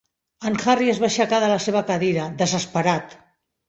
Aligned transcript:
En 0.49 0.55
Harry 0.63 0.89
es 0.93 1.03
va 1.03 1.07
aixecar 1.11 1.43
de 1.45 1.53
la 1.53 1.61
seva 1.69 1.87
cadira, 1.93 2.29
desesperat. 2.45 3.19